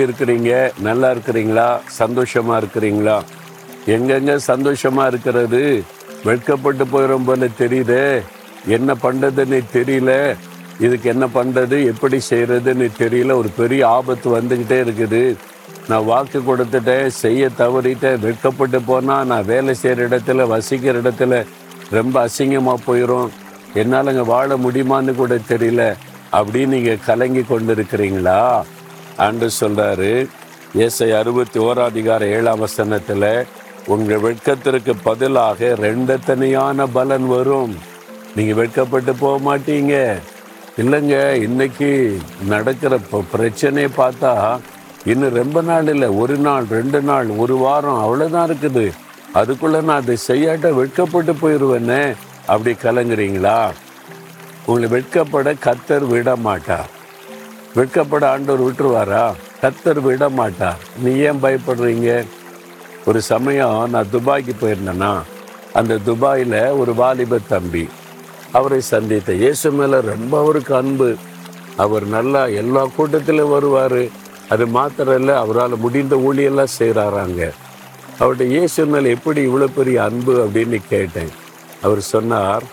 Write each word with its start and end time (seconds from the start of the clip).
எப்படி 0.00 0.32
இருக்கிறீங்க? 0.32 0.70
நல்லா 0.80 1.10
இருக்கிறீங்களா? 1.10 1.80
சந்தோஷமா 1.98 2.54
இருக்கிறீங்களா? 2.60 3.22
எங்கெங்க 3.86 4.38
சந்தோஷமா 4.46 5.06
இருக்கிறது? 5.06 5.82
வெட்கப்பட்டு 6.24 6.84
போயிடும் 6.84 7.24
போல 7.24 7.48
தெரியுதே. 7.58 8.22
என்ன 8.66 8.94
பண்றதுன்னு 9.02 9.62
தெரியல. 9.72 10.36
இதுக்கு 10.80 11.08
என்ன 11.08 11.26
பண்றது? 11.26 11.84
எப்படி 11.86 12.20
செய்யறதுன்னு 12.30 12.90
தெரியல. 12.98 13.36
ஒரு 13.36 13.48
பெரிய 13.56 13.88
ஆபத்து 13.88 14.40
வந்துக்கிட்டே 14.40 14.78
இருக்குது. 14.84 15.36
நான் 15.88 16.04
வாக்கு 16.04 16.38
கொடுத்துட்டேன் 16.38 17.06
செய்ய 17.06 17.48
தவறிட்டேன் 17.58 18.18
வெட்கப்பட்டு 18.18 18.80
போனால் 18.80 19.26
நான் 19.26 19.46
வேலை 19.46 19.74
செய்கிற 19.74 20.08
இடத்துல 20.08 20.46
வசிக்கிற 20.46 21.00
இடத்துல 21.00 21.46
ரொம்ப 21.90 22.28
அசிங்கமாக 22.28 22.84
போயிடும் 22.86 23.28
என்னால் 23.74 24.06
அங்கே 24.06 24.20
வாழ 24.20 24.56
முடியுமான்னு 24.56 25.14
கூட 25.14 25.34
தெரியல. 25.34 25.94
அப்படின்னு 26.32 26.66
நீங்கள் 26.66 27.04
கலங்கி 27.06 27.42
கொண்டு 27.42 27.74
இருக்கிறீங்களா 27.74 28.64
அன்று 29.26 29.48
சொல்றாரு 29.60 30.10
இயேசை 30.78 31.06
அறுபத்தி 31.18 31.58
ஓராதிகார 31.60 32.22
ஏழாம் 32.36 32.62
வசனத்துல 32.64 33.24
உங்கள் 33.92 34.22
வெட்கத்திற்கு 34.26 34.92
பதிலாக 35.06 35.74
ரெண்டு 35.84 36.14
தனியான 36.26 36.86
பலன் 36.96 37.26
வரும். 37.26 37.72
நீங்க 38.36 38.54
வெட்கப்பட்டு 38.60 39.12
போக 39.22 39.36
மாட்டீங்க. 39.46 39.94
இல்லைங்க 40.82 41.16
இன்னைக்கு 41.46 41.88
நடக்கிற 42.52 42.98
பிரச்சனையை 43.32 43.90
பார்த்தா 43.96 44.32
இன்னும் 45.04 45.38
ரொம்ப 45.40 45.62
நாள் 45.70 45.88
இல்லை. 45.94 46.08
ஒரு 46.22 46.36
நாள் 46.46 46.66
ரெண்டு 46.76 47.00
நாள் 47.10 47.28
ஒரு 47.44 47.56
வாரம் 47.64 48.02
அவ்வளோதான் 48.04 48.48
இருக்குது. 48.50 48.86
அதுக்குள்ள 49.40 49.80
நான் 49.88 50.02
அதை 50.02 50.16
செய்யாட்ட 50.26 50.70
வெட்கப்பட்டு 50.80 51.34
போயிடுவேனே 51.42 52.02
அப்படி 52.52 52.74
கலங்குறீங்களா? 52.84 53.58
உங்களை 54.66 54.88
வெட்கப்பட 54.96 55.54
கத்தர் 55.66 56.06
விட 56.14 56.36
மாட்டார் 56.46 56.92
வெட்கப்பட 57.76 58.24
ஆண்டவர் 58.34 58.64
விட்டுருவாரா? 58.66 59.24
கத்தர் 59.62 60.00
விட 60.06 60.24
மாட்டார் 60.38 60.82
நீ 61.02 61.10
ஏன் 61.28 61.42
பயப்படுறீங்க? 61.44 62.10
ஒரு 63.08 63.20
சமயம் 63.30 63.78
நான் 63.92 64.12
துபாய்க்கு 64.14 64.54
போயிருந்தேன்னா 64.60 65.12
அந்த 65.78 65.98
துபாயில் 66.08 66.60
ஒரு 66.80 66.92
வாலிப 67.00 67.40
தம்பி 67.52 67.84
அவரை 68.58 68.80
சந்தித்த 68.92 69.32
இயேசு 69.42 69.68
மேலே 69.78 69.98
ரொம்ப 70.12 70.32
அவருக்கு 70.42 70.74
அன்பு 70.80 71.08
அவர் 71.84 72.04
நல்லா 72.16 72.42
எல்லா 72.60 72.82
கூட்டத்திலும் 72.96 73.54
வருவார். 73.56 74.02
அது 74.54 74.64
மாத்திரம் 74.76 75.18
இல்லை 75.20 75.34
அவரால் 75.42 75.82
முடிந்த 75.84 76.14
ஊழியெல்லாம் 76.28 76.76
செய்கிறாராங்க 76.78 77.40
அவர்கிட்ட 78.20 78.44
இயேசு 78.54 78.86
மேலே 78.92 79.10
எப்படி 79.16 79.40
இவ்வளோ 79.48 79.68
பெரிய 79.78 79.98
அன்பு 80.08 80.34
அப்படின்னு 80.44 80.78
கேட்டேன். 80.92 81.32
அவர் 81.86 82.00
சொன்னார் 82.14 82.64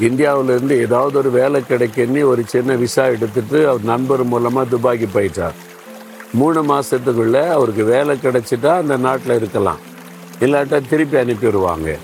இந்தியாவிலேருந்து 0.00 0.70
ஏதாவது 0.70 1.18
ஒரு 1.18 1.30
வேலை 1.30 1.62
கிடைக்கன்னு 1.68 2.24
ஒரு 2.24 2.42
சின்ன 2.46 2.74
விசா 2.74 3.04
எடுத்துட்டு 3.04 3.68
அவர் 3.68 3.84
நண்பர் 3.84 4.24
மூலமாக 4.24 4.76
துபாய்க்கு 4.76 5.08
போயிட்டார். 5.14 5.56
மூணு 6.32 6.62
மாதத்துக்குள்ளே 6.62 7.48
அவருக்கு 7.48 7.84
வேலை 7.84 8.16
கிடைச்சிட்டா 8.22 8.70
அந்த 8.76 8.96
நாட்டில் 8.96 9.36
இருக்கலாம். 9.36 9.78
இல்லாட்டா 10.40 10.80
திருப்பி 10.88 11.16
அனுப்பிடுவாங்க. 11.16 11.98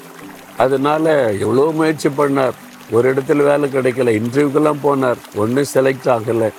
அதனால 0.56 1.32
எவ்வளோ 1.32 1.70
முயற்சி 1.74 2.08
பண்ணார். 2.08 2.56
ஒரு 2.90 3.14
இடத்துல 3.14 3.36
வேலை 3.36 3.68
கிடைக்கல 3.72 4.12
இன்டர்வியூக்கெல்லாம் 4.20 4.82
போனார். 4.82 5.20
ஒன்றும் 5.34 5.70
செலக்ட் 5.74 6.08
ஆகலை. 6.16 6.50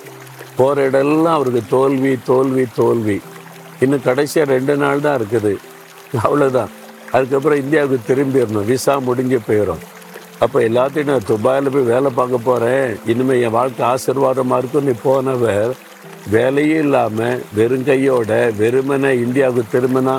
போகிற 0.56 0.90
இடம்லாம் 0.90 1.38
அவருக்கு 1.38 1.62
தோல்வி 1.68 2.18
தோல்வி 2.24 2.66
தோல்வி. 2.74 3.20
இன்னும் 3.80 4.04
கடைசியாக 4.04 4.52
ரெண்டு 4.52 4.76
நாள் 4.76 5.00
தான் 5.00 5.18
இருக்குது. 5.20 5.56
அவ்வளோதான் 6.22 6.72
அதுக்கப்புறம் 7.12 7.58
இந்தியாவுக்கு 7.58 8.14
திரும்பிடணும். 8.14 8.64
விசா 8.64 8.98
முடிஞ்சு 8.98 9.40
போயிடும் 9.48 9.82
அப்போ 10.42 10.58
எல்லாத்தையும் 10.68 11.10
நான் 11.10 11.28
துபாயில் 11.30 11.72
போய் 11.74 11.90
வேலை 11.92 12.10
பார்க்க 12.16 12.38
போகிறேன் 12.46 12.88
இனிமேல் 13.12 13.42
என் 13.46 13.54
வாழ்க்கை 13.56 13.82
ஆசீர்வாதமாக 13.90 14.58
இருக்கும் 14.60 14.86
நீ 14.88 14.94
போனவர் 15.02 15.72
வேலையே 16.34 16.78
இல்லாமல் 16.84 17.42
வெறும் 17.56 17.86
கையோட 17.88 18.32
வெறுமனை 18.60 19.10
இந்தியாவுக்கு 19.24 19.72
திரும்பினா 19.74 20.16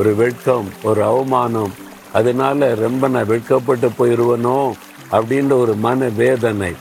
ஒரு 0.00 0.10
வெட்கம் 0.20 0.68
ஒரு 0.88 1.00
அவமானம். 1.10 1.72
அதனால 2.18 2.68
ரொம்ப 2.84 3.08
நான் 3.14 3.30
வெட்கப்பட்டு 3.32 3.88
போயிடுவனோ 3.98 4.58
அப்படின்ற 5.16 5.52
ஒரு 5.64 5.74
மன 5.86 6.08
வேதனை 6.22 6.72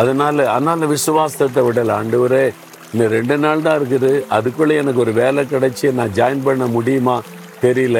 அதனால 0.00 0.46
அதனால 0.54 0.86
விசுவாசத்தை 0.94 1.62
விடலை 1.68 1.92
ஆண்டவரே 2.00 2.44
இன்னும் 2.92 3.12
ரெண்டு 3.16 3.36
நாள் 3.44 3.64
தான் 3.66 3.78
இருக்குது. 3.78 4.12
அதுக்குள்ளே 4.36 4.74
எனக்கு 4.82 5.02
ஒரு 5.04 5.12
வேலை 5.22 5.44
கிடைச்சி 5.52 5.86
நான் 6.00 6.14
ஜாயின் 6.18 6.44
பண்ண 6.48 6.66
முடியுமா? 6.66 7.16
தெரியல. 7.64 7.98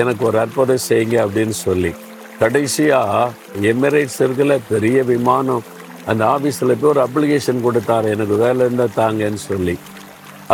எனக்கு 0.00 0.22
ஒரு 0.30 0.38
அற்புதம் 0.38 0.86
செய்யுங்க 0.88 1.16
அப்படின்னு 1.26 1.56
சொல்லி. 1.66 1.92
கடைசியாக 2.40 3.30
எமிரேட்ஸ் 3.70 4.20
இருக்குல்ல 4.24 4.56
பெரிய 4.72 4.98
விமானம் 5.12 5.64
அந்த 6.10 6.22
ஆஃபீஸில் 6.34 6.78
போய் 6.80 6.90
ஒரு 6.92 7.00
அப்ளிகேஷன் 7.06 7.64
கொடுத்தார். 7.64 8.06
எனக்கு 8.14 8.34
வேலை 8.42 8.60
இருந்தால் 8.66 8.96
தாங்கன்னு 9.00 9.40
சொல்லி. 9.50 9.74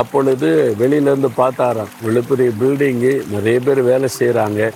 அப்பொழுது 0.01 0.49
வெளியிலேருந்து 0.81 1.31
பார்த்தாராம். 1.43 1.93
இவ்வளோ 2.01 2.23
பெரிய 2.31 2.51
பில்டிங்கு 2.61 3.13
நிறைய 3.35 3.59
பேர் 3.67 3.81
வேலை 3.91 4.09
செய்கிறாங்க 4.19 4.71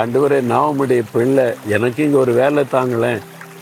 ஆண்டவரே 0.00 0.38
நாவமுடைய 0.52 1.02
பிள்ளை. 1.14 1.46
எனக்கு 1.76 2.00
இங்கே 2.04 2.18
ஒரு 2.24 2.32
வேலை 2.42 2.62
தாங்களேன். 2.76 3.20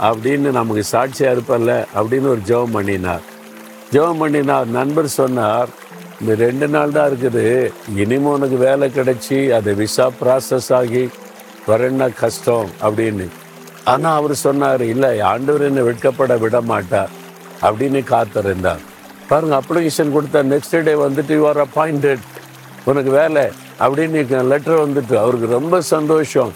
அப்படின்னு 0.09 0.51
நமக்கு 0.59 0.83
சாட்சியாக 0.93 1.35
இருப்பல்ல 1.37 1.71
அப்படின்னு 1.99 2.29
ஒரு 2.35 2.43
ஜெபம் 2.51 2.77
பண்ணினார். 2.77 3.25
ஜெபம் 3.95 4.21
பண்ணினார். 4.25 4.69
நண்பர் 4.79 5.09
சொன்னார் 5.21 5.71
இந்த 6.21 6.33
ரெண்டு 6.45 6.67
நாள் 6.75 6.95
தான் 6.97 7.09
இருக்குது. 7.11 7.47
இனிமே 8.03 8.31
உனக்கு 8.37 8.57
வேலை 8.69 8.87
கிடைச்சி 8.99 9.39
அது 9.59 9.71
விசா 9.81 10.07
ப்ராசஸ் 10.21 10.71
ஆகி 10.81 11.05
வரேன்னா 11.69 12.07
கஷ்டம் 12.23 12.71
அப்படின்னு. 12.87 13.27
ஆனால் 13.93 14.17
அவர் 14.19 14.35
சொன்னார் 14.47 14.85
இல்லை 14.93 15.13
ஆண்டவர் 15.33 15.67
என்னை 15.69 15.83
வெட்கப்பட 15.89 16.35
விட 16.45 16.57
மாட்டார் 16.73 17.13
அப்படின்னு 17.67 18.01
காத்திருந்தார். 18.13 18.83
பாருங்க 19.31 19.55
அப்ளிகேஷன் 19.61 20.15
கொடுத்தா 20.17 20.41
நெக்ஸ்ட் 20.53 20.77
டே 20.89 20.95
வந்துட்டு 21.07 21.35
யூ 21.39 21.45
ஆர் 21.51 21.63
அப்பாயிண்டட் 21.67 22.25
உனக்கு 22.91 23.11
வேலை. 23.21 23.45
அப்படின்னு 23.85 24.43
லெட்டர் 24.53 24.85
வந்துட்டு 24.87 25.15
அவருக்கு 25.23 25.49
ரொம்ப 25.59 25.81
சந்தோஷம். 25.95 26.53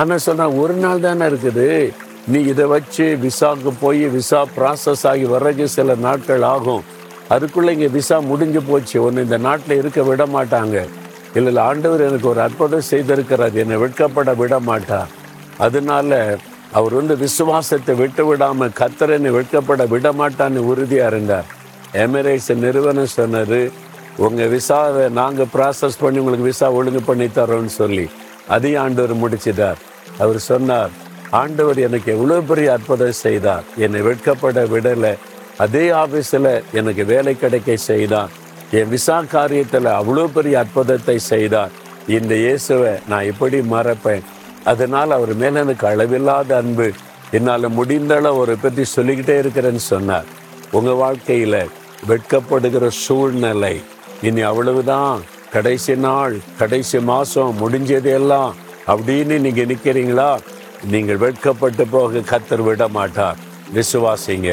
ஆனால் 0.00 0.24
சொன்னால் 0.26 0.56
ஒரு 0.62 0.74
நாள் 0.84 1.04
தானே 1.06 1.24
இருக்குது. 1.30 1.68
நீ 2.32 2.38
இதை 2.52 2.64
வச்சு 2.74 3.04
விசாவுக்கு 3.24 3.72
போய் 3.82 4.04
விசா 4.16 4.40
ப்ராசஸ் 4.56 5.04
ஆகி 5.10 5.26
வர்றதுக்கு 5.34 5.74
சில 5.76 5.94
நாட்கள் 6.06 6.44
ஆகும். 6.54 6.84
அதுக்குள்ளே 7.34 7.72
இங்கே 7.76 7.88
விசா 7.96 8.16
முடிஞ்சு 8.30 8.60
போச்சு. 8.70 8.96
ஒன்று 9.06 9.24
இந்த 9.26 9.38
நாட்டில் 9.46 9.78
இருக்க 9.80 10.02
விட 10.08 10.24
மாட்டாங்க. 10.36 10.76
இல்லை 11.36 11.48
இல்லை 11.52 11.62
ஆண்டவர் 11.70 12.02
எனக்கு 12.08 12.28
ஒரு 12.32 12.40
அற்புதம் 12.46 12.88
செய்திருக்கிறார். 12.90 13.56
என்னை 13.62 13.76
வெட்கப்பட 13.84 14.30
விட 14.42 14.54
மாட்டார் 14.68 15.10
அதனால 15.66 16.18
அவர் 16.78 16.94
வந்து 16.98 17.14
விசுவாசத்தை 17.24 17.92
விட்டு 18.02 18.22
விடாம 18.28 18.68
கத்தரனை 18.80 19.30
வெட்கப்பட 19.38 19.82
விட 19.92 20.06
மாட்டான்னு 20.20 20.62
உறுதியாக 20.70 21.10
இருந்தார். 21.12 21.48
எமிரேட்ஸ் 22.04 22.52
நிறுவனம் 22.64 23.14
சொன்னார் 23.18 23.60
உங்கள் 24.26 24.50
விசாவை 24.54 25.04
நாங்கள் 25.20 25.50
ப்ராசஸ் 25.54 26.00
பண்ணி 26.02 26.20
உங்களுக்கு 26.22 26.48
விசா 26.50 26.68
ஒழுங்கு 26.78 27.02
பண்ணி 27.08 27.26
தரோம்னு 27.38 27.72
சொல்லி. 27.80 28.06
அதையும் 28.54 28.82
ஆண்டவர் 28.84 29.22
முடிச்சிட்டார். 29.22 29.80
அவர் 30.22 30.40
சொன்னார் 30.50 30.92
ஆண்டவர் 31.40 31.78
எனக்கு 31.86 32.08
எவ்வளோ 32.16 32.36
பெரிய 32.50 32.68
அற்புதம் 32.76 33.20
செய்தார். 33.24 33.64
என்னை 33.84 34.00
வெட்கப்பட 34.08 34.60
விடலை. 34.74 35.14
அதே 35.64 35.84
ஆஃபீஸில் 36.02 36.52
எனக்கு 36.80 37.02
வேலை 37.12 37.34
கிடைக்க 37.44 37.76
செய்தான். 37.90 38.32
என் 38.74 38.88
விசா 38.92 39.16
காரியத்தில் 39.32 39.88
அவ்வளோ 39.98 40.22
பெரிய 40.36 40.54
அற்புதத்தை 40.58 41.18
செய்தார். 41.32 41.74
இந்த 42.16 42.32
இயேசுவை 42.34 42.92
நான் 43.10 43.28
எப்படி 43.32 43.58
மறப்பேன்? 43.72 44.24
அதனால் 44.70 45.10
அவர் 45.16 45.32
மேலே 45.42 45.60
எனக்கு 45.64 45.86
அளவில்லாத 45.90 46.56
அன்பு. 46.56 46.88
என்னால் 47.36 47.74
முடிந்த 47.76 48.12
அளவு 48.16 48.38
அவரை 48.38 48.56
பற்றி 48.62 48.84
சொல்லிக்கிட்டே 48.94 49.36
இருக்கிறேன்னு 49.42 49.82
சொன்னார். 49.92 50.26
உங்கள் 50.78 51.00
வாழ்க்கையில் 51.02 51.60
வெட்கப்படுகிற 52.10 52.86
சூழ்நிலை 53.04 53.74
இனி 54.28 54.42
அவ்வளவுதான். 54.50 55.22
கடைசி 55.54 55.96
நாள் 56.06 56.34
கடைசி 56.58 56.98
மாதம் 57.12 57.54
முடிஞ்சது 57.62 58.10
எல்லாம். 58.20 58.52
அப்படின்னு 58.92 59.36
நீங்கள் 59.46 59.70
நிற்கிறீங்களா 59.70 60.30
நீங்கள் 60.92 61.22
வெட்கப்பட்டு 61.24 61.86
போக 61.94 62.24
கத்தர் 62.32 62.66
விட 62.68 62.88
மாட்டார் 62.98 63.38
விசுவாசிங்க 63.76 64.50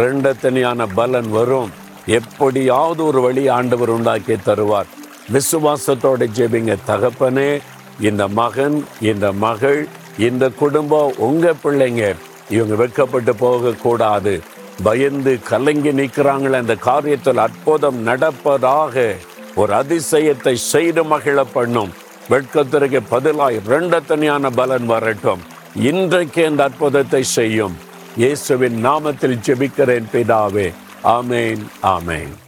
ரெண்டு 0.00 0.30
தனியான 0.44 0.86
பலன் 0.98 1.28
வரும். 1.38 1.72
எப்படியாவது 2.06 3.06
ஒரு 3.06 3.20
வழி 3.20 3.48
ஆண்டவர் 3.48 3.88
உண்டாக்கி 3.88 4.32
தருவார். 4.32 4.90
விசுவாசத்தோட 5.32 6.28
ஜெபிங்க. 6.36 6.76
தகப்பனே 6.86 7.60
இந்த 8.00 8.28
மகன் 8.28 8.84
இந்த 9.00 9.32
மகள் 9.32 9.88
இந்த 10.18 10.48
குடும்பம் 10.48 11.12
உங்க 11.16 11.54
பிள்ளைங்க 11.64 12.14
இவங்க 12.50 12.74
வெட்கப்பட்டு 12.74 13.34
போகக்கூடாது. 13.34 14.42
பயந்து 14.82 15.38
கலங்கி 15.42 15.92
நிற்கிறாங்களே 15.92 16.52
அந்த 16.52 16.74
காரியத்தில் 16.74 17.36
அற்புதம் 17.36 18.06
நடப்பதாக 18.06 19.14
ஒரு 19.54 19.72
அதிசயத்தை 19.72 20.54
செய்து 20.54 21.04
மகிழ 21.04 21.44
பண்ணும். 21.44 21.92
வெட்கத்திற்கு 22.30 23.00
பதிலாய் 23.10 23.58
ரெண்டு 23.66 24.04
தனியான 24.04 24.50
பலன் 24.50 24.86
வரட்டும். 24.86 25.42
இன்றைக்கு 25.74 26.46
அந்த 26.46 26.62
அற்புதத்தை 26.64 27.22
செய்யும். 27.22 27.76
இயேசுவின் 28.16 28.84
நாமத்தில் 28.86 29.38
ஜெபிக்கிறேன் 29.46 30.10
பிதாவே. 30.12 30.72
Amen. 31.06 31.70
Amen. 31.84 32.45